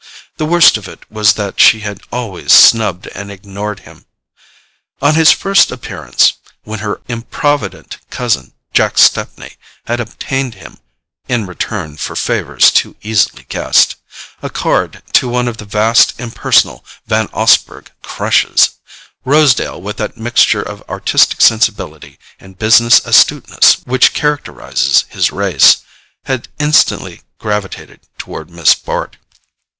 The 0.37 0.47
worst 0.47 0.77
of 0.77 0.87
it 0.87 1.01
was 1.11 1.33
that 1.33 1.59
she 1.59 1.81
had 1.81 2.01
always 2.11 2.51
snubbed 2.51 3.05
and 3.13 3.29
ignored 3.29 3.81
him. 3.81 4.07
On 4.99 5.13
his 5.13 5.31
first 5.31 5.69
appearance—when 5.69 6.79
her 6.79 7.01
improvident 7.07 7.99
cousin, 8.09 8.53
Jack 8.73 8.97
Stepney, 8.97 9.57
had 9.85 9.99
obtained 9.99 10.55
for 10.55 10.59
him 10.61 10.79
(in 11.27 11.45
return 11.45 11.97
for 11.97 12.15
favours 12.15 12.71
too 12.71 12.95
easily 13.03 13.45
guessed) 13.47 13.95
a 14.41 14.49
card 14.49 15.03
to 15.13 15.29
one 15.29 15.47
of 15.47 15.57
the 15.57 15.65
vast 15.65 16.19
impersonal 16.19 16.83
Van 17.05 17.27
Osburgh 17.31 17.91
"crushes"—Rosedale, 18.01 19.79
with 19.79 19.97
that 19.97 20.17
mixture 20.17 20.63
of 20.63 20.81
artistic 20.89 21.41
sensibility 21.41 22.17
and 22.39 22.57
business 22.57 23.05
astuteness 23.05 23.75
which 23.85 24.15
characterizes 24.15 25.05
his 25.09 25.31
race, 25.31 25.83
had 26.25 26.47
instantly 26.57 27.21
gravitated 27.37 27.99
toward 28.17 28.49
Miss 28.49 28.73
Bart. 28.73 29.17